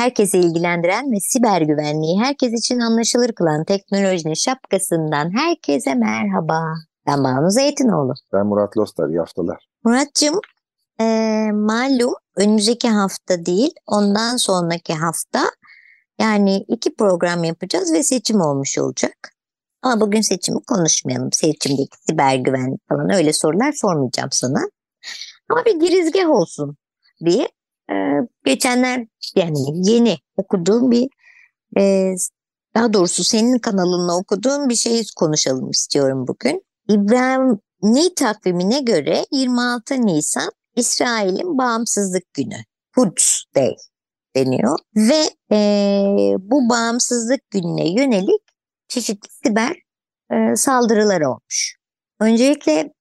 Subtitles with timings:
[0.00, 6.62] Herkesi ilgilendiren ve siber güvenliği herkes için anlaşılır kılan teknolojinin şapkasından herkese merhaba.
[7.06, 8.14] Ben Banu Zeytinoğlu.
[8.32, 9.68] Ben Murat Lostar, iyi haftalar.
[9.84, 10.40] Muratcığım,
[11.00, 11.04] e,
[11.52, 15.50] malum önümüzdeki hafta değil, ondan sonraki hafta
[16.20, 19.16] yani iki program yapacağız ve seçim olmuş olacak.
[19.82, 21.32] Ama bugün seçimi konuşmayalım.
[21.32, 24.60] Seçimdeki siber güvenlik falan öyle sorular sormayacağım sana.
[25.48, 26.76] Ama bir girizgah olsun
[27.24, 27.48] diye
[27.90, 27.94] e,
[28.44, 29.58] geçenler yani
[29.90, 31.08] yeni okuduğum bir
[31.78, 32.14] e,
[32.74, 36.62] daha doğrusu senin kanalında okuduğum bir şeyi konuşalım istiyorum bugün.
[36.88, 42.56] İbrahimi takvimine göre 26 Nisan İsrail'in bağımsızlık günü.
[42.96, 43.76] Quds Day
[44.36, 45.58] deniyor ve e,
[46.38, 48.42] bu bağımsızlık gününe yönelik
[48.88, 49.76] çeşitli siber
[50.32, 51.76] e, saldırılar olmuş.
[52.20, 52.92] Öncelikle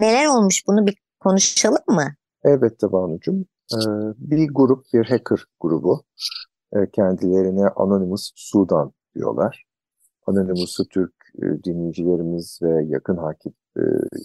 [0.00, 2.14] neler olmuş bunu bir konuşalım mı?
[2.44, 3.46] Elbette Banu'cum.
[3.72, 3.76] Ee,
[4.18, 6.04] bir grup, bir hacker grubu.
[6.72, 9.64] Ee, kendilerine Anonymous Sudan diyorlar.
[10.26, 13.82] Anonymous'u Türk e, dinleyicilerimiz ve yakın hakip e,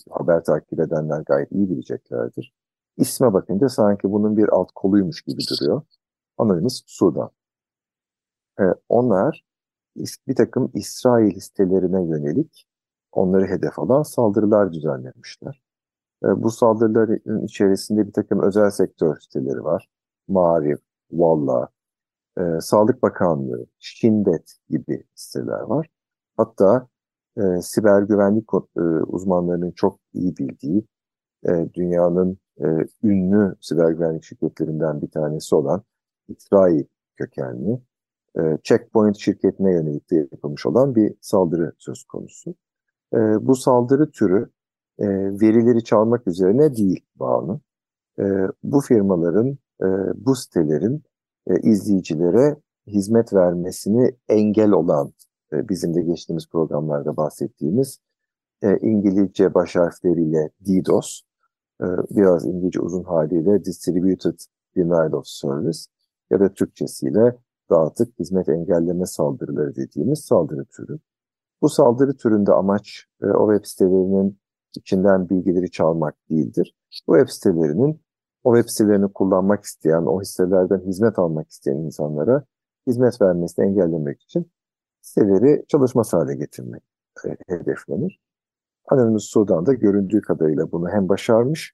[0.10, 2.54] haber takip edenler gayet iyi bileceklerdir.
[2.98, 5.82] İsme bakınca sanki bunun bir alt koluymuş gibi duruyor.
[6.38, 7.30] Anonymous Sudan.
[8.60, 9.46] Ee, onlar
[10.28, 12.68] bir takım İsrail listelerine yönelik
[13.12, 15.62] onları hedef alan saldırılar düzenlemişler.
[16.26, 19.88] E, bu saldırıların içerisinde bir takım özel sektör siteleri var.
[20.28, 20.80] Marif,
[21.12, 21.70] Valla,
[22.38, 25.88] e, Sağlık Bakanlığı, Şindet gibi siteler var.
[26.38, 26.88] Hatta
[27.38, 28.46] e, siber güvenlik
[28.78, 30.86] e, uzmanlarının çok iyi bildiği
[31.48, 32.66] e, dünyanın e,
[33.04, 35.84] ünlü siber güvenlik şirketlerinden bir tanesi olan
[36.28, 36.84] İsrail
[37.16, 37.80] kökenli
[38.40, 42.56] e, Checkpoint şirketine yönelik de yapılmış olan bir saldırı söz konusu.
[43.14, 44.50] E, bu saldırı türü
[45.00, 45.08] e,
[45.42, 47.60] verileri çalmak üzerine değil bağlı.
[48.20, 48.24] E,
[48.64, 51.04] bu firmaların, e, bu sitelerin
[51.48, 52.56] e, izleyicilere
[52.88, 55.14] hizmet vermesini engel olan,
[55.54, 58.00] e, bizim de geçtiğimiz programlarda bahsettiğimiz
[58.62, 61.22] e, İngilizce baş harfleriyle DDoS,
[61.82, 64.40] e, biraz İngilizce uzun haliyle Distributed
[64.78, 65.80] Denial of Service
[66.32, 67.38] ya da Türkçesiyle
[67.70, 71.00] dağıtık hizmet engelleme saldırıları dediğimiz saldırı türü.
[71.62, 74.39] Bu saldırı türünde amaç e, o web sitelerinin
[74.78, 76.76] içinden bilgileri çalmak değildir.
[77.08, 78.02] Bu web sitelerinin
[78.44, 82.44] o web sitelerini kullanmak isteyen, o hisselerden hizmet almak isteyen insanlara
[82.88, 84.52] hizmet vermesini engellemek için
[85.02, 86.84] siteleri çalışmaz hale getirmek
[87.26, 88.20] e, hedeflenir.
[88.88, 91.74] Anonymous Sudan'da göründüğü kadarıyla bunu hem başarmış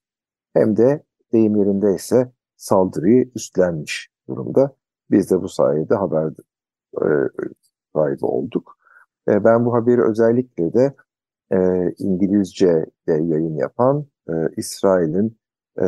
[0.54, 1.04] hem de
[1.34, 4.76] deyim yerindeyse saldırıyı üstlenmiş durumda.
[5.12, 6.32] Biz de bu sayede haber
[7.02, 7.08] e,
[7.96, 8.78] sahibi olduk.
[9.28, 10.96] E, ben bu haberi özellikle de
[11.52, 11.58] e,
[11.98, 15.38] İngilizce de yayın yapan e, İsrail'in
[15.80, 15.86] e,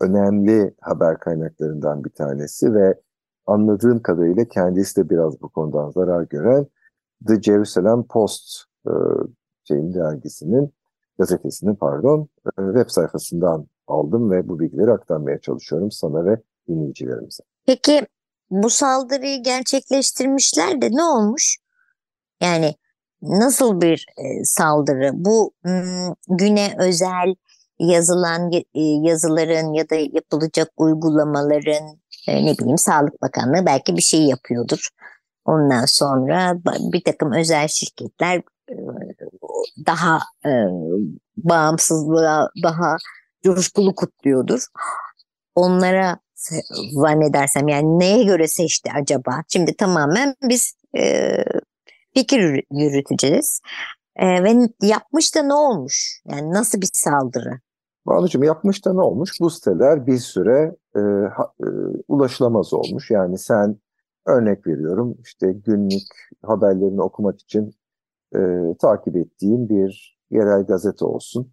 [0.00, 3.00] önemli haber kaynaklarından bir tanesi ve
[3.46, 6.66] anladığım kadarıyla kendisi de biraz bu konudan zarar gören
[7.28, 8.92] The Jerusalem Post e,
[9.64, 10.74] şeyin dergisinin
[11.18, 17.42] gazetesinin pardon e, web sayfasından aldım ve bu bilgileri aktarmaya çalışıyorum sana ve dinleyicilerimize.
[17.66, 18.06] Peki
[18.50, 21.58] bu saldırıyı gerçekleştirmişler de ne olmuş?
[22.40, 22.74] Yani
[23.22, 25.10] nasıl bir e, saldırı?
[25.14, 25.52] Bu
[26.28, 27.34] güne özel
[27.78, 31.98] yazılan e, yazıların ya da yapılacak uygulamaların
[32.28, 34.88] e, ne bileyim Sağlık Bakanlığı belki bir şey yapıyordur.
[35.44, 36.56] Ondan sonra
[36.92, 38.42] bir takım özel şirketler
[39.86, 40.20] daha
[41.36, 42.96] bağımsızlığa daha
[43.44, 44.66] coşkulu kutluyordur.
[45.54, 46.18] Onlara
[46.92, 49.42] zannedersem yani neye göre seçti acaba?
[49.48, 50.74] Şimdi tamamen biz
[52.14, 53.60] fikir yürüteceğiz.
[54.16, 56.22] E, ve yapmış da ne olmuş?
[56.26, 57.60] Yani nasıl bir saldırı?
[58.06, 59.30] Banucuğum yapmış da ne olmuş?
[59.40, 61.00] Bu siteler bir süre e,
[61.36, 61.66] ha, e,
[62.08, 63.10] ulaşılamaz olmuş.
[63.10, 63.76] Yani sen
[64.26, 67.74] örnek veriyorum işte günlük haberlerini okumak için
[68.36, 68.38] e,
[68.80, 71.52] takip ettiğin bir yerel gazete olsun.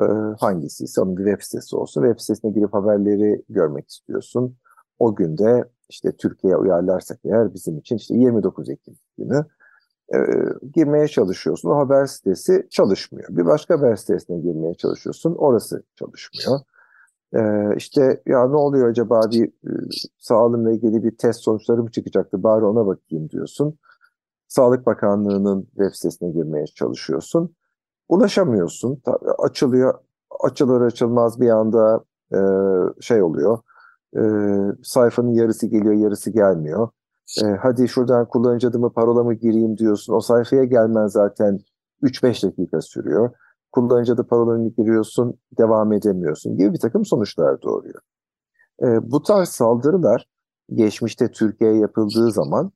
[0.00, 0.04] E,
[0.40, 2.02] hangisi ise onun bir web sitesi olsun.
[2.02, 4.56] Web sitesine girip haberleri görmek istiyorsun.
[4.98, 9.44] o günde işte Türkiye'ye uyarlarsak eğer bizim için işte 29 Ekim günü
[10.14, 10.18] e,
[10.74, 11.70] girmeye çalışıyorsun.
[11.70, 13.28] O haber sitesi çalışmıyor.
[13.30, 15.34] Bir başka haber sitesine girmeye çalışıyorsun.
[15.34, 16.60] Orası çalışmıyor.
[17.34, 17.40] E,
[17.76, 19.72] işte ya ne oluyor acaba bir e,
[20.18, 23.78] sağlığımla ilgili bir test sonuçları mı çıkacaktı bari ona bakayım diyorsun.
[24.48, 27.54] Sağlık Bakanlığı'nın web sitesine girmeye çalışıyorsun.
[28.08, 29.02] Ulaşamıyorsun.
[29.38, 29.94] Açılıyor,
[30.40, 32.38] açılır açılmaz bir anda e,
[33.00, 33.58] şey oluyor.
[34.16, 34.22] E,
[34.82, 36.88] sayfanın yarısı geliyor, yarısı gelmiyor.
[37.38, 40.14] E, hadi şuradan kullanıcı adımı parolamı gireyim diyorsun.
[40.14, 41.60] O sayfaya gelmen zaten
[42.02, 43.30] 3-5 dakika sürüyor.
[43.72, 48.00] Kullanıcı adı parolanı giriyorsun, devam edemiyorsun gibi bir takım sonuçlar doğuruyor.
[48.82, 50.26] E, bu tarz saldırılar
[50.74, 52.72] geçmişte Türkiye'ye yapıldığı zaman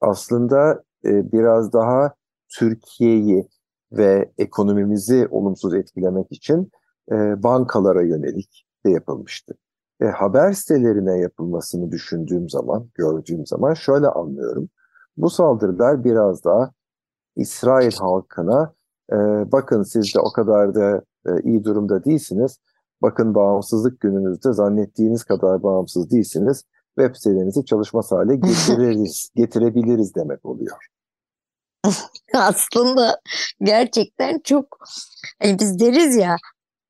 [0.00, 2.14] aslında e, biraz daha
[2.58, 3.48] Türkiye'yi
[3.92, 6.70] ve ekonomimizi olumsuz etkilemek için
[7.12, 9.54] e, bankalara yönelik de yapılmıştı.
[10.00, 14.68] E, haber sitelerine yapılmasını düşündüğüm zaman, gördüğüm zaman şöyle anlıyorum.
[15.16, 16.70] Bu saldırılar biraz daha
[17.36, 18.74] İsrail halkına
[19.12, 19.16] e,
[19.52, 22.58] bakın siz de o kadar da e, iyi durumda değilsiniz.
[23.02, 26.64] Bakın bağımsızlık gününüzde zannettiğiniz kadar bağımsız değilsiniz.
[26.98, 30.86] Web sitelerinizi çalışmaz hale getiririz, getirebiliriz demek oluyor.
[32.34, 33.20] Aslında
[33.60, 34.78] gerçekten çok
[35.42, 36.36] hani biz deriz ya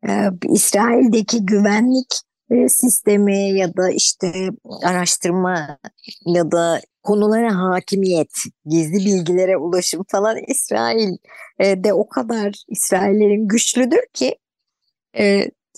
[0.08, 2.20] e, İsrail'deki güvenlik
[2.68, 4.50] sistemi ya da işte
[4.82, 5.78] araştırma
[6.26, 8.32] ya da konulara hakimiyet,
[8.66, 11.16] gizli bilgilere ulaşım falan İsrail
[11.58, 14.36] e, de o kadar İsraillerin güçlüdür ki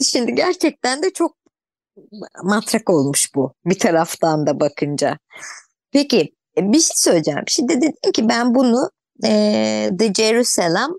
[0.02, 1.36] şimdi gerçekten de çok
[2.42, 5.18] matrak olmuş bu bir taraftan da bakınca.
[5.92, 7.44] Peki bir şey söyleyeceğim.
[7.46, 8.90] Şimdi dedin ki ben bunu
[9.24, 10.90] e, The Jerusalem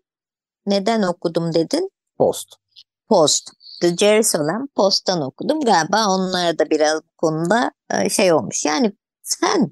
[0.66, 1.90] neden okudum dedin?
[2.18, 2.48] Post.
[3.10, 3.52] Post.
[3.82, 5.60] The Jerusalem Post'tan okudum.
[5.62, 8.66] Galiba onlara da biraz bu konuda e, şey olmuş.
[8.66, 8.92] Yani
[9.24, 9.72] sen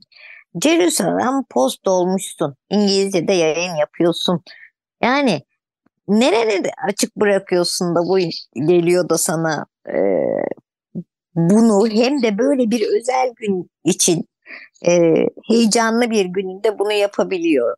[0.64, 2.56] Jerusalem Post olmuşsun.
[2.70, 4.44] İngilizce'de yayın yapıyorsun.
[5.04, 5.42] Yani
[6.08, 8.20] nerede açık bırakıyorsun da bu
[8.68, 9.96] geliyor da sana e,
[11.36, 14.26] bunu hem de böyle bir özel gün için
[14.88, 15.14] e,
[15.48, 17.76] heyecanlı bir gününde bunu yapabiliyor.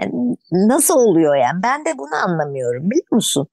[0.00, 1.62] Yani nasıl oluyor yani?
[1.62, 3.48] Ben de bunu anlamıyorum biliyor musun?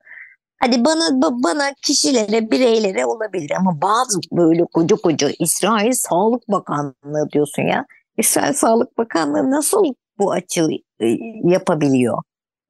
[0.60, 7.64] Hadi bana bana kişilere, bireylere olabilir ama bazı böyle koca koca İsrail Sağlık Bakanlığı diyorsun
[7.64, 7.86] ya.
[8.18, 9.84] İsrail Sağlık Bakanlığı nasıl
[10.20, 10.68] bu açığı
[11.00, 11.08] e,
[11.44, 12.18] yapabiliyor?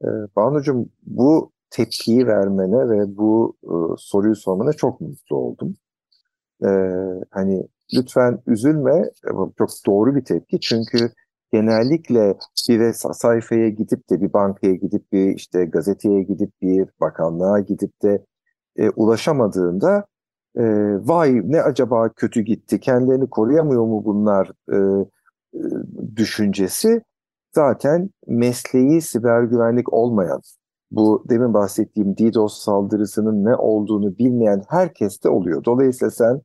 [0.04, 5.76] Ee, Banucuğum bu tepkiyi vermene ve bu e, soruyu sormana çok mutlu oldum.
[6.64, 6.68] Ee,
[7.32, 9.12] hani lütfen üzülme,
[9.58, 11.12] çok doğru bir tepki çünkü
[11.52, 12.38] genellikle
[12.70, 18.26] bir sayfaya gidip de bir bankaya gidip bir işte gazeteye gidip bir bakanlığa gidip de
[18.76, 20.06] e, ulaşamadığında
[20.58, 20.64] e,
[21.08, 24.78] vay ne acaba kötü gitti kendilerini koruyamıyor mu bunlar e,
[25.54, 25.62] e,
[26.16, 27.02] düşüncesi
[27.56, 30.42] zaten mesleği siber güvenlik olmayan
[30.92, 35.64] bu demin bahsettiğim DDoS saldırısının ne olduğunu bilmeyen herkeste oluyor.
[35.64, 36.42] Dolayısıyla sen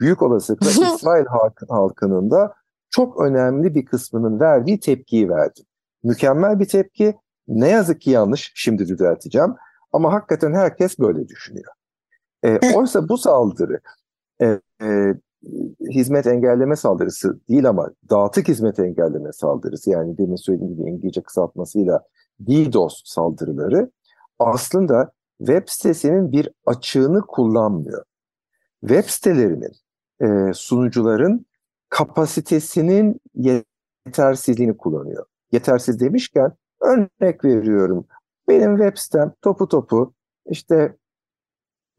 [0.00, 1.26] büyük olasılıkla İsrail
[1.68, 2.54] halkının da
[2.94, 5.60] çok önemli bir kısmının verdiği tepkiyi verdi.
[6.02, 7.14] Mükemmel bir tepki.
[7.48, 8.52] Ne yazık ki yanlış.
[8.54, 9.54] Şimdi düzelteceğim.
[9.92, 11.72] Ama hakikaten herkes böyle düşünüyor.
[12.44, 13.80] E, oysa bu saldırı
[14.40, 15.14] e, e,
[15.90, 22.02] hizmet engelleme saldırısı değil ama dağıtık hizmet engelleme saldırısı yani demin söylediğim gibi İngilizce kısaltmasıyla
[22.40, 23.90] DDoS saldırıları
[24.38, 28.04] aslında web sitesinin bir açığını kullanmıyor.
[28.80, 29.72] Web sitelerinin,
[30.20, 31.46] e, sunucuların
[31.94, 35.26] kapasitesinin yetersizliğini kullanıyor.
[35.52, 38.06] Yetersiz demişken örnek veriyorum.
[38.48, 40.14] Benim web sitem topu topu
[40.46, 40.96] işte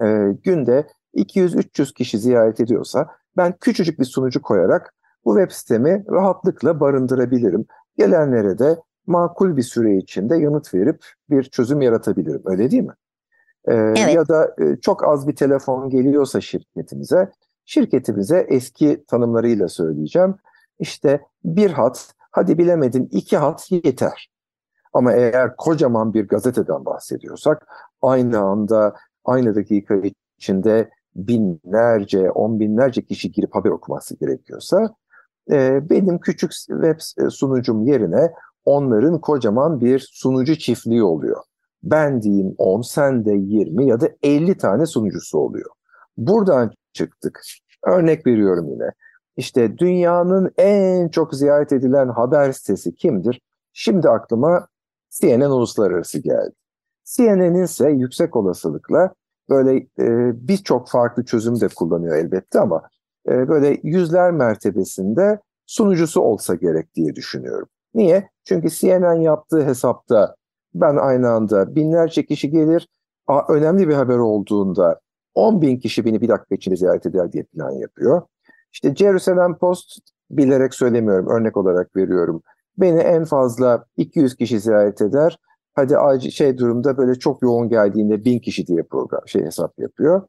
[0.02, 0.06] e,
[0.44, 4.94] günde 200-300 kişi ziyaret ediyorsa ben küçücük bir sunucu koyarak
[5.26, 7.66] bu web sitemi rahatlıkla barındırabilirim.
[7.98, 12.42] Gelenlere de makul bir süre içinde yanıt verip bir çözüm yaratabilirim.
[12.46, 12.94] Öyle değil mi?
[13.68, 14.16] Ee, evet.
[14.16, 17.32] Ya da e, çok az bir telefon geliyorsa şirketimize
[17.66, 20.36] Şirketimize eski tanımlarıyla söyleyeceğim.
[20.80, 24.30] İşte bir hat, hadi bilemedin iki hat yeter.
[24.94, 27.68] Ama eğer kocaman bir gazeteden bahsediyorsak
[28.02, 28.96] aynı anda
[29.26, 29.96] aynı dakika
[30.38, 34.96] içinde binlerce, on binlerce kişi girip haber okuması gerekiyorsa
[35.52, 38.32] e, benim küçük web sunucum yerine
[38.66, 41.42] onların kocaman bir sunucu çiftliği oluyor.
[41.84, 45.70] Ben diyeyim 10, sen de 20 ya da 50 tane sunucusu oluyor.
[46.18, 47.42] Buradan çıktık.
[47.84, 48.92] Örnek veriyorum yine.
[49.38, 53.42] İşte dünyanın en çok ziyaret edilen haber sitesi kimdir?
[53.74, 54.68] Şimdi aklıma
[55.10, 56.54] CNN Uluslararası geldi.
[57.04, 59.14] CNN'in ise yüksek olasılıkla
[59.50, 62.90] böyle e, birçok farklı çözüm de kullanıyor elbette ama
[63.30, 67.68] e, böyle yüzler mertebesinde sunucusu olsa gerek diye düşünüyorum.
[67.94, 68.30] Niye?
[68.44, 70.36] Çünkü CNN yaptığı hesapta
[70.74, 72.88] ben aynı anda binlerce kişi gelir,
[73.50, 75.00] önemli bir haber olduğunda
[75.36, 78.22] 10 bin kişi beni bir dakika içinde ziyaret eder diye plan yapıyor.
[78.74, 80.00] İşte Jerusalem Post
[80.32, 82.42] bilerek söylemiyorum, örnek olarak veriyorum.
[82.78, 85.40] Beni en fazla 200 kişi ziyaret eder.
[85.74, 90.22] Hadi acil şey durumda böyle çok yoğun geldiğinde 1000 kişi diye program şey hesap yapıyor.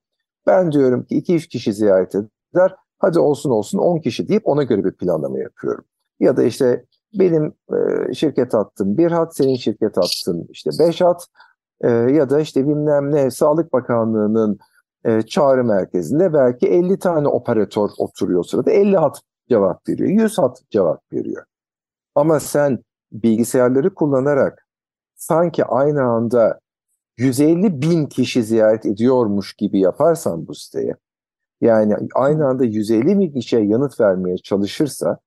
[0.46, 2.74] Ben diyorum ki 200 kişi ziyaret eder.
[2.98, 5.84] Hadi olsun olsun 10 kişi deyip ona göre bir planlama yapıyorum.
[6.20, 6.84] Ya da işte
[7.14, 11.26] benim e, şirket attım bir hat, senin şirket attın işte beş hat
[11.80, 14.58] e, ya da işte bilmem ne Sağlık Bakanlığı'nın
[15.06, 20.62] e, çağrı merkezinde belki 50 tane operatör oturuyor sırada 50 hat cevap veriyor, 100 hat
[20.70, 21.44] cevap veriyor.
[22.14, 22.78] Ama sen
[23.12, 24.66] bilgisayarları kullanarak
[25.14, 26.60] sanki aynı anda
[27.18, 30.94] 150 bin kişi ziyaret ediyormuş gibi yaparsan bu siteye,
[31.60, 35.18] yani aynı anda 150 bin kişiye yanıt vermeye çalışırsa,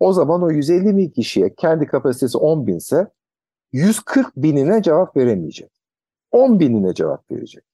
[0.00, 3.06] o zaman o 150 bin kişiye kendi kapasitesi 10 binse
[3.72, 5.70] 140 binine cevap veremeyecek.
[6.30, 7.64] 10 binine cevap verecek.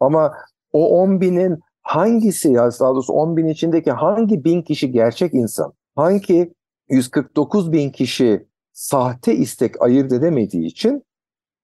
[0.00, 0.34] Ama
[0.72, 5.72] o 10 binin hangisi ya daha doğrusu 10 bin içindeki hangi bin kişi gerçek insan?
[5.96, 6.54] Hangi
[6.88, 11.04] 149 bin kişi sahte istek ayırt edemediği için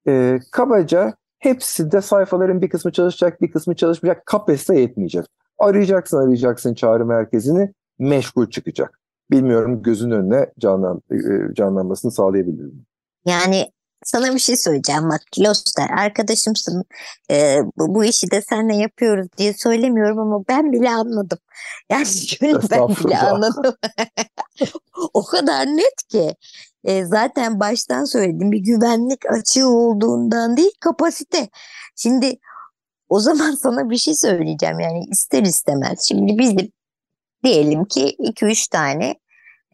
[0.09, 5.25] e, kabaca hepsi de sayfaların bir kısmı çalışacak bir kısmı çalışmayacak kapasite yetmeyecek.
[5.59, 9.01] Arayacaksın arayacaksın çağrı merkezini meşgul çıkacak.
[9.31, 12.87] Bilmiyorum gözün önüne canlan, e, canlanmasını sağlayabilirim.
[13.27, 13.73] Yani
[14.05, 16.85] sana bir şey söyleyeceğim bak Loster arkadaşımsın
[17.31, 21.39] ee, bu, bu işi de seninle yapıyoruz diye söylemiyorum ama ben bile anladım.
[21.91, 22.07] Yani
[22.71, 23.75] ben bile anladım.
[25.15, 26.35] o kadar net ki
[26.85, 31.49] e, zaten baştan söyledim bir güvenlik açığı olduğundan değil kapasite.
[31.97, 32.39] Şimdi
[33.09, 36.09] o zaman sana bir şey söyleyeceğim yani ister istemez.
[36.09, 36.73] Şimdi bizim
[37.45, 39.15] diyelim ki 2-3 tane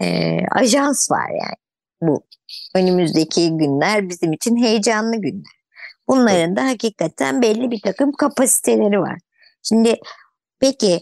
[0.01, 1.64] e, ajans var yani
[2.03, 2.27] bu
[2.75, 5.55] önümüzdeki günler bizim için heyecanlı günler.
[6.09, 9.19] Bunların da hakikaten belli bir takım kapasiteleri var.
[9.63, 10.01] Şimdi
[10.61, 11.01] peki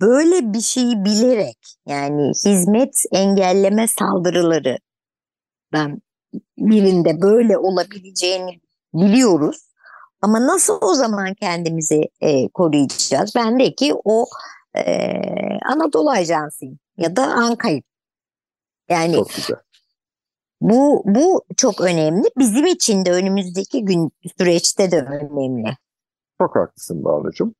[0.00, 4.78] böyle bir şeyi bilerek yani hizmet engelleme saldırıları
[5.72, 6.02] ben
[6.58, 8.60] birinde böyle olabileceğini
[8.94, 9.56] biliyoruz.
[10.20, 13.32] Ama nasıl o zaman kendimizi e, koruyacağız?
[13.36, 14.26] Ben de ki o
[14.76, 14.82] e,
[15.72, 17.82] Anadolu Ajansıyım ya da Anka'yım.
[18.88, 19.16] Yani.
[20.60, 22.24] Bu, bu çok önemli.
[22.38, 25.76] Bizim için de önümüzdeki gün süreçte de önemli.
[26.40, 27.54] Çok haklısın Banu'cum.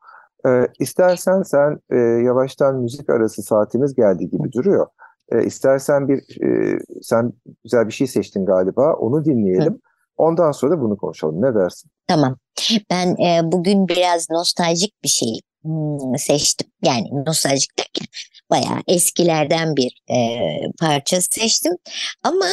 [0.46, 4.86] Ee, istersen sen e, yavaştan müzik arası saatimiz geldi gibi duruyor.
[5.32, 7.32] Ee, istersen bir e, sen
[7.64, 8.94] güzel bir şey seçtin galiba.
[8.94, 9.72] Onu dinleyelim.
[9.72, 9.78] Hı.
[10.16, 11.42] Ondan sonra bunu konuşalım.
[11.42, 11.90] Ne dersin?
[12.08, 12.36] Tamam.
[12.90, 16.68] Ben e, bugün biraz nostaljik bir şey hmm, seçtim.
[16.82, 18.06] Yani nostaljik derken
[18.54, 20.38] bayağı eskilerden bir e,
[20.80, 21.72] parça seçtim.
[22.22, 22.46] Ama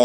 [0.00, 0.04] e,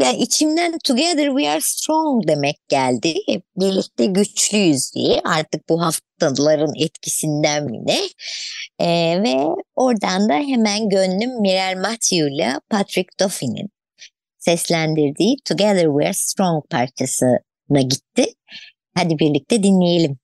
[0.00, 3.14] yani içimden Together We Are Strong demek geldi.
[3.56, 8.00] Birlikte güçlüyüz diye artık bu haftaların etkisinden mi ne?
[8.78, 13.70] E, ve oradan da hemen gönlüm Mirel Matthew ile Patrick Duffy'nin
[14.38, 18.24] seslendirdiği Together We Are Strong parçasına gitti.
[18.94, 20.18] Hadi birlikte dinleyelim.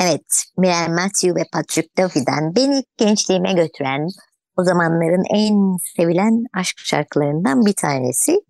[0.00, 4.08] Evet, Mirel Matthew ve Patrick Duffy'den beni gençliğime götüren
[4.56, 8.40] o zamanların en sevilen aşk şarkılarından bir tanesi.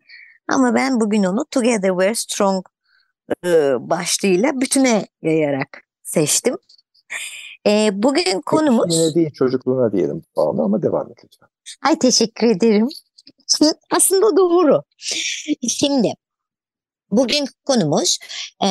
[0.48, 2.66] Ama ben bugün onu Together We're Strong
[3.44, 3.48] e,
[3.80, 6.56] başlığıyla bütüne yayarak seçtim.
[7.66, 8.96] E, bugün konumuz...
[8.96, 11.48] Yine değil çocukluğuna diyelim bağlı ama devam et lütfen.
[11.82, 12.88] Ay teşekkür ederim.
[13.90, 14.82] Aslında doğru.
[15.68, 16.14] Şimdi
[17.10, 18.18] bugün konumuz
[18.64, 18.68] e,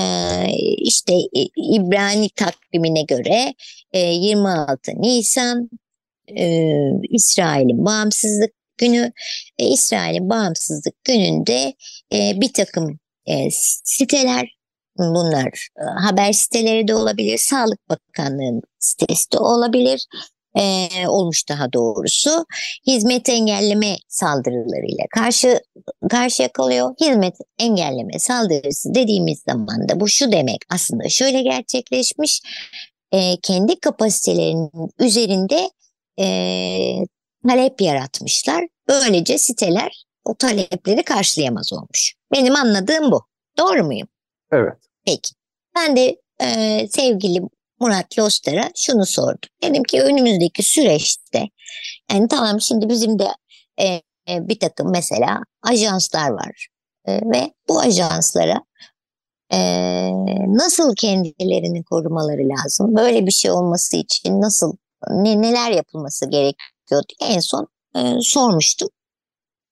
[0.78, 1.14] işte
[1.56, 3.54] İbrani takvimine göre
[3.94, 5.70] e, 26 Nisan
[6.38, 6.66] e,
[7.10, 9.12] İsrail'in bağımsızlık günü.
[9.58, 11.74] İsrail'in bağımsızlık gününde
[12.14, 13.52] e, bir takım e,
[13.84, 14.60] siteler
[14.98, 20.06] bunlar e, haber siteleri de olabilir, Sağlık Bakanlığı'nın sitesi de olabilir,
[20.60, 22.46] e, olmuş daha doğrusu.
[22.88, 25.62] Hizmet engelleme saldırılarıyla karşı
[26.10, 26.94] karşıya kalıyor.
[27.02, 32.42] Hizmet engelleme saldırısı dediğimiz zaman da bu şu demek aslında şöyle gerçekleşmiş.
[33.12, 35.70] E, kendi kapasitelerinin üzerinde
[36.20, 36.28] e,
[37.48, 38.68] talep yaratmışlar.
[38.88, 42.14] Böylece siteler o talepleri karşılayamaz olmuş.
[42.34, 43.26] Benim anladığım bu.
[43.58, 44.08] Doğru muyum?
[44.52, 44.78] Evet.
[45.06, 45.34] Peki.
[45.76, 47.42] Ben de e, sevgili
[47.80, 49.50] Murat Loster'a şunu sordum.
[49.64, 51.50] Dedim ki önümüzdeki süreçte
[52.12, 53.28] yani tamam şimdi bizim de
[53.78, 53.86] e,
[54.30, 56.68] e, bir takım mesela ajanslar var
[57.06, 58.64] e, ve bu ajanslara
[59.54, 59.60] e,
[60.48, 62.96] nasıl kendilerini korumaları lazım?
[62.96, 64.74] Böyle bir şey olması için nasıl
[65.10, 68.90] ne, neler yapılması gerekiyor en son e, sormuştum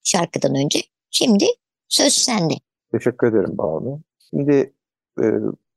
[0.03, 0.79] şarkıdan önce.
[1.11, 1.45] Şimdi
[1.87, 2.53] söz sende.
[2.91, 4.01] Teşekkür ederim Banu.
[4.29, 4.73] Şimdi
[5.21, 5.25] e,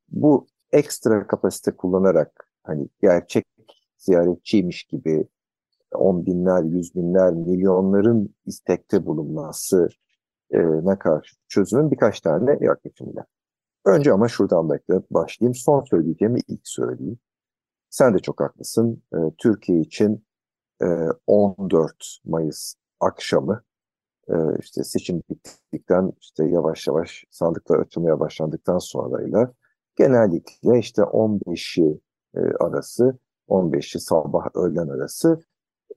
[0.08, 3.46] bu ekstra kapasite kullanarak hani gerçek
[3.98, 5.28] ziyaretçiymiş gibi
[5.94, 9.88] on binler, yüz binler, milyonların istekte bulunması
[10.54, 13.26] e, karşı çözümün birkaç tane yaklaşımı var.
[13.84, 14.68] Önce ama şuradan
[15.10, 15.54] başlayayım.
[15.54, 17.18] Son söyleyeceğimi ilk söyleyeyim.
[17.90, 19.02] Sen de çok haklısın.
[19.14, 20.24] E, Türkiye için
[20.82, 20.86] e,
[21.26, 23.62] 14 Mayıs akşamı
[24.28, 29.52] e, işte seçim bittikten işte yavaş yavaş sandıklar açılmaya başlandıktan sonrayla
[30.00, 32.00] genellikle işte 15'i
[32.34, 35.40] e, arası 15'i sabah öğlen arası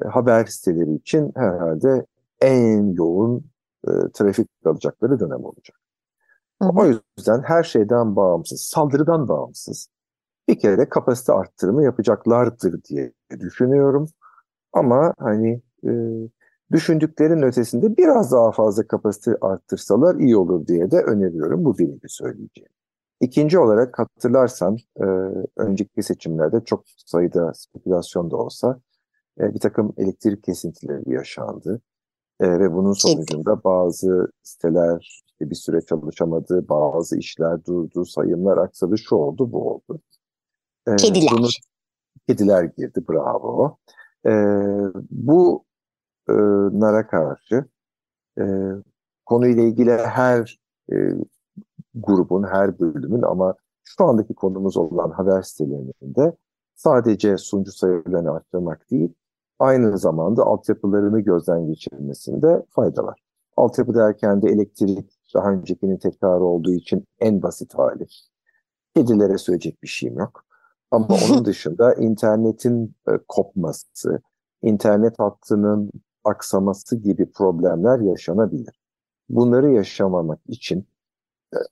[0.05, 2.05] e, haber siteleri için herhalde
[2.41, 3.45] en yoğun
[3.87, 5.77] e, trafik alacakları dönem olacak.
[6.61, 6.71] Hı hı.
[6.75, 9.87] O yüzden her şeyden bağımsız, saldırıdan bağımsız
[10.47, 14.09] bir kere kapasite arttırımı yapacaklardır diye düşünüyorum.
[14.73, 15.91] Ama hani e,
[16.71, 21.65] düşündüklerin ötesinde biraz daha fazla kapasite arttırsalar iyi olur diye de öneriyorum.
[21.65, 22.72] Bu birinci söyleyeceğim.
[23.23, 25.05] İkinci olarak hatırlarsan e,
[25.57, 28.79] önceki seçimlerde çok sayıda spekülasyon da olsa
[29.39, 31.81] e, bir takım elektrik kesintileri yaşandı.
[32.39, 38.97] E, ve bunun sonucunda bazı siteler işte bir süre çalışamadı, bazı işler durdu, sayımlar aksadı,
[38.97, 40.01] şu oldu, bu oldu.
[40.87, 41.31] E, kediler.
[41.37, 41.47] Bunu,
[42.27, 43.77] kediler girdi, bravo.
[44.25, 44.31] E,
[45.11, 45.65] bu
[46.29, 46.33] e,
[46.79, 47.65] nara karşı
[48.39, 48.43] e,
[49.25, 50.59] konuyla ilgili her
[50.91, 50.95] e,
[51.95, 56.35] grubun, her bölümün ama şu andaki konumuz olan haber sitelerinde
[56.75, 59.13] sadece sunucu sayılarını arttırmak değil,
[59.59, 63.23] aynı zamanda altyapılarını gözden geçirmesinde fayda var.
[63.57, 68.07] Altyapı derken de elektrik daha öncekinin tekrarı olduğu için en basit hali.
[68.95, 70.45] Kedilere söyleyecek bir şeyim yok.
[70.91, 74.21] Ama onun dışında internetin e, kopması,
[74.61, 75.91] internet hattının
[76.23, 78.79] aksaması gibi problemler yaşanabilir.
[79.29, 80.87] Bunları yaşamamak için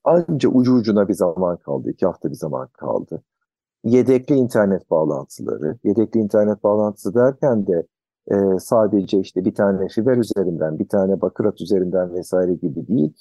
[0.03, 3.23] anca ucu ucuna bir zaman kaldı, iki hafta bir zaman kaldı
[3.83, 7.87] yedekli internet bağlantıları, yedekli internet bağlantısı derken de
[8.31, 13.13] e, sadece işte bir tane fiber üzerinden, bir tane bakır hat üzerinden vesaire gibi değil.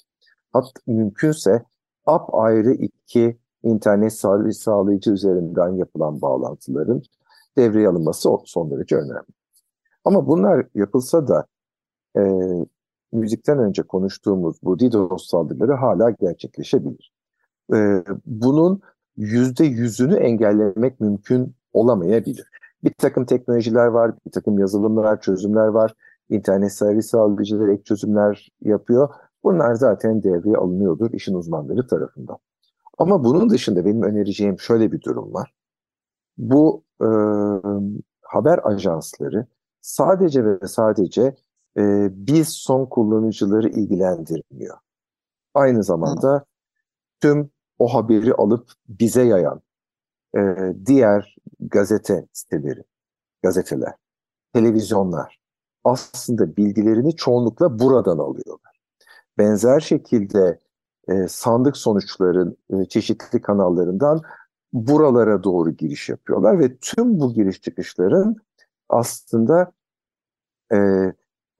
[0.53, 1.63] Hat mümkünse
[2.05, 4.13] ap ayrı iki internet
[4.53, 7.01] sağlayıcı üzerinden yapılan bağlantıların
[7.57, 9.31] devreye alınması son derece önemli.
[10.05, 11.45] Ama bunlar yapılsa da
[12.17, 12.21] e,
[13.11, 17.13] müzikten önce konuştuğumuz bu DDoS saldırıları hala gerçekleşebilir.
[17.73, 18.81] E, bunun
[19.17, 22.47] yüzde yüzünü engellemek mümkün olamayabilir.
[22.83, 25.93] Bir takım teknolojiler var, bir takım yazılımlar, çözümler var.
[26.29, 29.09] İnternet servis sağlayıcıları ek çözümler yapıyor.
[29.43, 32.37] Bunlar zaten devreye alınıyordur işin uzmanları tarafından.
[32.97, 35.53] Ama bunun dışında benim önereceğim şöyle bir durum var.
[36.37, 37.07] Bu e,
[38.21, 39.45] haber ajansları
[39.81, 41.35] sadece ve sadece
[41.77, 44.77] e, biz son kullanıcıları ilgilendirmiyor.
[45.53, 46.45] Aynı zamanda
[47.21, 49.61] tüm o haberi alıp bize yayan
[50.37, 50.39] e,
[50.85, 52.83] diğer gazete siteleri,
[53.43, 53.93] gazeteler,
[54.53, 55.39] televizyonlar
[55.83, 58.81] aslında bilgilerini çoğunlukla buradan alıyorlar.
[59.37, 60.59] Benzer şekilde
[61.09, 64.21] e, sandık sonuçların e, çeşitli kanallarından
[64.73, 68.35] buralara doğru giriş yapıyorlar ve tüm bu giriş çıkışların
[68.89, 69.71] aslında
[70.73, 70.77] e,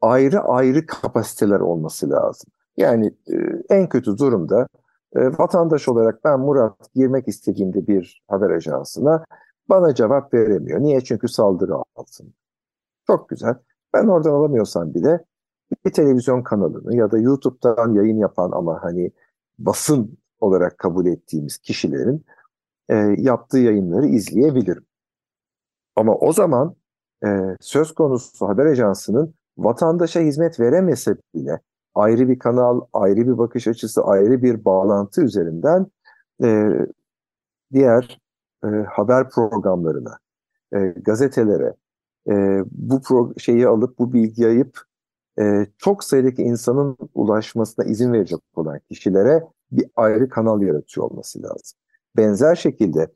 [0.01, 2.51] ayrı ayrı kapasiteler olması lazım.
[2.77, 3.35] Yani e,
[3.69, 4.67] en kötü durumda
[5.15, 9.25] e, vatandaş olarak ben Murat girmek istediğimde bir haber ajansına
[9.69, 10.79] bana cevap veremiyor.
[10.79, 11.01] Niye?
[11.01, 12.31] Çünkü saldırı altında.
[13.07, 13.55] Çok güzel.
[13.93, 15.25] Ben oradan alamıyorsam bile
[15.85, 19.11] bir televizyon kanalını ya da YouTube'dan yayın yapan ama hani
[19.59, 22.25] basın olarak kabul ettiğimiz kişilerin
[22.89, 24.85] e, yaptığı yayınları izleyebilirim.
[25.95, 26.75] Ama o zaman
[27.25, 27.27] e,
[27.59, 31.59] söz konusu haber ajansının vatandaşa hizmet veremese bile
[31.95, 35.87] ayrı bir kanal, ayrı bir bakış açısı, ayrı bir bağlantı üzerinden
[36.43, 36.69] e,
[37.73, 38.21] diğer
[38.63, 40.17] e, haber programlarına,
[40.73, 41.73] e, gazetelere
[42.29, 44.81] e, bu pro şeyi alıp bu bilgiyi ayıp
[45.39, 51.79] e, çok sayıdaki insanın ulaşmasına izin verecek olan kişilere bir ayrı kanal yaratıyor olması lazım.
[52.17, 53.07] Benzer şekilde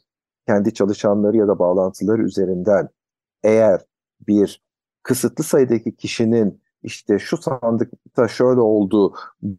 [0.47, 2.89] kendi çalışanları ya da bağlantıları üzerinden
[3.43, 3.86] eğer
[4.27, 4.64] bir
[5.06, 9.13] kısıtlı sayıdaki kişinin işte şu sandıkta şöyle oldu,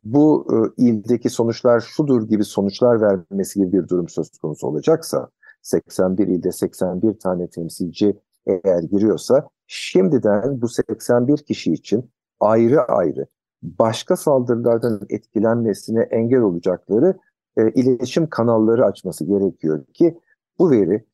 [0.05, 5.29] bu e, ildeki sonuçlar şudur gibi sonuçlar vermesi gibi bir durum söz konusu olacaksa,
[5.63, 13.27] 81 ilde 81 tane temsilci eğer giriyorsa, şimdiden bu 81 kişi için ayrı ayrı
[13.63, 17.15] başka saldırılardan etkilenmesine engel olacakları
[17.57, 20.19] e, iletişim kanalları açması gerekiyor ki
[20.59, 21.05] bu veri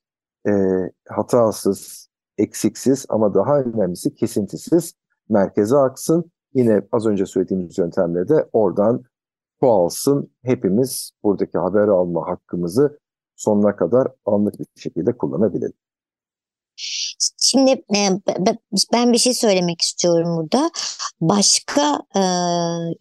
[0.49, 0.53] e,
[1.09, 4.95] hatasız, eksiksiz ama daha önemlisi kesintisiz
[5.29, 6.33] merkeze aksın.
[6.55, 9.05] Yine az önce söylediğimiz yöntemle de oradan
[9.61, 10.31] çoğalsın.
[10.43, 12.99] Hepimiz buradaki haber alma hakkımızı
[13.37, 15.77] sonuna kadar anlık bir şekilde kullanabilelim.
[17.39, 18.09] Şimdi e,
[18.93, 20.71] ben bir şey söylemek istiyorum burada.
[21.21, 22.23] Başka e,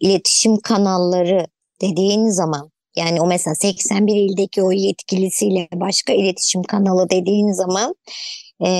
[0.00, 1.46] iletişim kanalları
[1.80, 7.94] dediğin zaman yani o mesela 81 ildeki o yetkilisiyle başka iletişim kanalı dediğin zaman
[8.66, 8.70] e,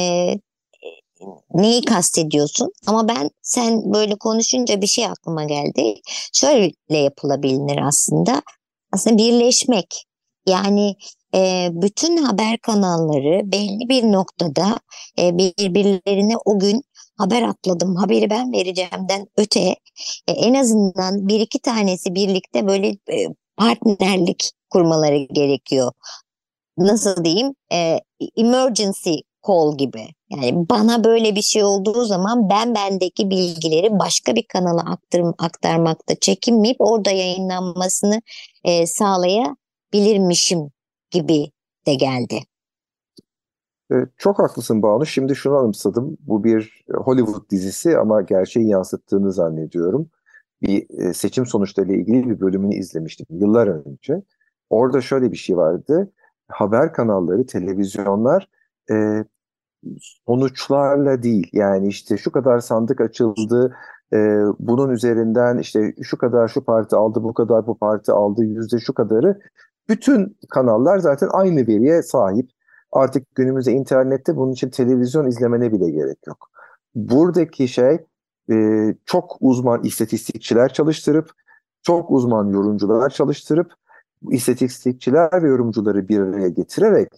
[1.55, 2.73] neyi kastediyorsun?
[2.87, 5.95] Ama ben sen böyle konuşunca bir şey aklıma geldi.
[6.33, 8.43] Şöyle yapılabilir aslında.
[8.93, 10.05] Aslında birleşmek.
[10.47, 10.97] Yani
[11.35, 14.81] e, bütün haber kanalları belli bir noktada
[15.19, 16.83] e, birbirlerine o gün
[17.19, 19.61] haber atladım, haberi ben vereceğimden öte
[20.29, 23.27] e, en azından bir iki tanesi birlikte böyle e,
[23.63, 25.93] partnerlik kurmaları gerekiyor.
[26.79, 27.55] Nasıl diyeyim?
[27.73, 27.99] E,
[28.37, 29.15] emergency
[29.47, 30.07] call gibi.
[30.31, 36.15] Yani bana böyle bir şey olduğu zaman ben bendeki bilgileri başka bir kanala aktarım, aktarmakta
[36.15, 38.23] çekinmeyip orada yayınlanmasını
[38.65, 40.71] e, sağlayabilirmişim
[41.11, 41.51] gibi
[41.87, 42.41] de geldi.
[44.19, 45.07] Çok haklısın Banu.
[45.07, 46.17] Şimdi şunu anımsadım.
[46.21, 50.11] Bu bir Hollywood dizisi ama gerçeği yansıttığını zannediyorum.
[50.63, 54.23] Bir e, seçim sonuçlarıyla ilgili bir bölümünü izlemiştim yıllar önce.
[54.71, 56.13] Orada şöyle bir şey vardı.
[56.49, 58.49] Haber kanalları, televizyonlar
[58.91, 59.25] e,
[60.27, 61.51] sonuçlarla değil.
[61.53, 63.77] Yani işte şu kadar sandık açıldı,
[64.13, 64.17] e,
[64.59, 68.95] bunun üzerinden işte şu kadar şu parti aldı, bu kadar bu parti aldı, yüzde şu
[68.95, 69.41] kadarı.
[69.89, 72.51] Bütün kanallar zaten aynı veriye sahip.
[72.93, 76.51] Artık günümüzde internette bunun için televizyon izlemene bile gerek yok.
[76.95, 77.99] Buradaki şey
[78.51, 78.55] e,
[79.07, 81.31] çok uzman istatistikçiler çalıştırıp,
[81.83, 83.73] çok uzman yorumcular çalıştırıp,
[84.31, 87.09] istatistikçiler ve yorumcuları bir araya getirerek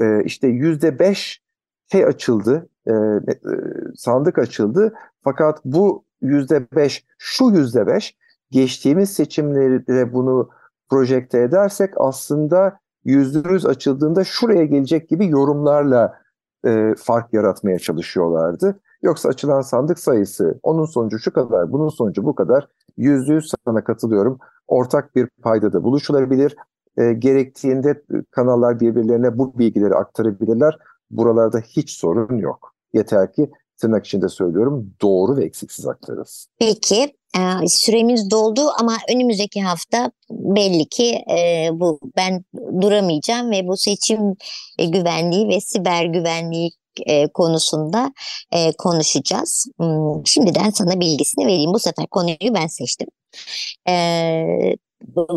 [0.00, 1.42] e, işte yüzde beş
[1.92, 3.34] şey açıldı, e, e,
[3.96, 4.94] sandık açıldı.
[5.24, 8.16] Fakat bu yüzde beş, şu yüzde beş
[8.50, 10.48] geçtiğimiz seçimlerde bunu
[10.90, 16.20] projekte edersek aslında yüzde yüz açıldığında şuraya gelecek gibi yorumlarla
[16.66, 18.80] e, fark yaratmaya çalışıyorlardı.
[19.02, 22.68] Yoksa açılan sandık sayısı, onun sonucu şu kadar, bunun sonucu bu kadar.
[22.96, 24.38] Yüzde yüz sana katılıyorum.
[24.68, 26.56] Ortak bir payda da buluşulabilir.
[26.98, 30.78] E, gerektiğinde kanallar birbirlerine bu bilgileri aktarabilirler.
[31.10, 32.74] Buralarda hiç sorun yok.
[32.92, 36.52] Yeter ki tırnak içinde söylüyorum doğru ve eksiksiz aktarılsın.
[36.58, 37.02] Peki
[37.36, 42.44] e, süremiz doldu ama önümüzdeki hafta belli ki e, bu ben
[42.80, 44.34] duramayacağım ve bu seçim
[44.78, 46.70] güvenliği ve siber güvenliği
[47.06, 48.12] e, konusunda
[48.52, 49.66] e, konuşacağız.
[49.78, 51.72] Hmm, şimdiden sana bilgisini vereyim.
[51.74, 53.08] Bu sefer konuyu ben seçtim.
[53.88, 54.74] E,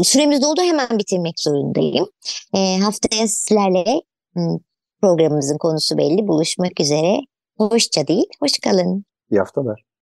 [0.04, 2.08] süremiz doldu hemen bitirmek zorundayım.
[2.56, 4.02] E, haftaya sizlerle
[4.34, 4.58] hmm,
[5.02, 6.28] programımızın konusu belli.
[6.28, 7.20] Buluşmak üzere.
[7.58, 9.06] Hoşça değil, hoş kalın.
[9.32, 9.84] İyi haftalar.